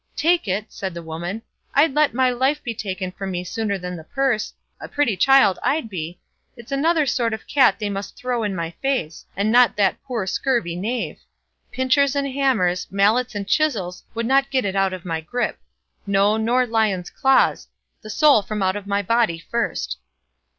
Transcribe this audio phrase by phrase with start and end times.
[0.15, 1.43] "Take it!" said the woman;
[1.75, 4.51] "I'd let my life be taken from me sooner than the purse.
[4.79, 6.19] A pretty child I'd be!
[6.57, 10.25] It's another sort of cat they must throw in my face, and not that poor
[10.25, 11.19] scurvy knave.
[11.71, 15.59] Pincers and hammers, mallets and chisels would not get it out of my grip;
[16.07, 17.67] no, nor lions' claws;
[18.01, 19.99] the soul from out of my body first!"